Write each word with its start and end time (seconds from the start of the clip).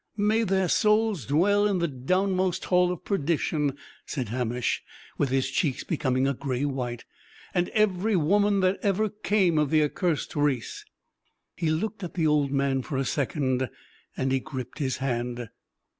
"May 0.17 0.41
their 0.41 0.67
souls 0.67 1.27
dwell 1.27 1.67
in 1.67 1.77
the 1.77 1.87
downmost 1.87 2.65
hall 2.65 2.91
of 2.91 3.05
perdition!" 3.05 3.77
said 4.03 4.29
Hamish, 4.29 4.81
with 5.19 5.29
his 5.29 5.51
cheeks 5.51 5.83
becoming 5.83 6.27
a 6.27 6.33
gray 6.33 6.65
white; 6.65 7.05
"and 7.53 7.69
every 7.69 8.15
woman 8.15 8.61
that 8.61 8.79
ever 8.81 9.09
came 9.09 9.59
of 9.59 9.69
the 9.69 9.83
accursed 9.83 10.35
race!" 10.35 10.85
He 11.55 11.69
looked 11.69 12.03
at 12.03 12.15
the 12.15 12.25
old 12.25 12.49
man 12.51 12.81
for 12.81 12.97
a 12.97 13.05
second, 13.05 13.69
and 14.17 14.31
he 14.31 14.39
gripped 14.39 14.79
his 14.79 14.97
hand. 14.97 15.49